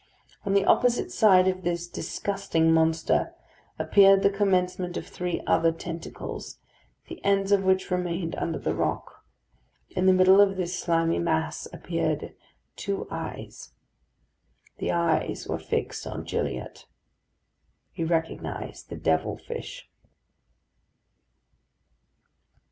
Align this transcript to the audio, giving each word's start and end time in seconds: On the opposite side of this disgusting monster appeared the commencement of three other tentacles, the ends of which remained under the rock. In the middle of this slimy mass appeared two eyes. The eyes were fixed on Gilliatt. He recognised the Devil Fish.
On 0.45 0.55
the 0.55 0.65
opposite 0.65 1.11
side 1.11 1.47
of 1.47 1.61
this 1.61 1.87
disgusting 1.87 2.73
monster 2.73 3.35
appeared 3.77 4.23
the 4.23 4.31
commencement 4.31 4.97
of 4.97 5.05
three 5.05 5.43
other 5.45 5.71
tentacles, 5.71 6.57
the 7.07 7.23
ends 7.23 7.51
of 7.51 7.63
which 7.63 7.91
remained 7.91 8.33
under 8.37 8.57
the 8.57 8.73
rock. 8.73 9.23
In 9.91 10.07
the 10.07 10.13
middle 10.13 10.41
of 10.41 10.57
this 10.57 10.75
slimy 10.75 11.19
mass 11.19 11.67
appeared 11.71 12.33
two 12.75 13.07
eyes. 13.11 13.73
The 14.79 14.91
eyes 14.91 15.45
were 15.47 15.59
fixed 15.59 16.07
on 16.07 16.23
Gilliatt. 16.23 16.87
He 17.91 18.03
recognised 18.03 18.89
the 18.89 18.97
Devil 18.97 19.37
Fish. 19.37 19.87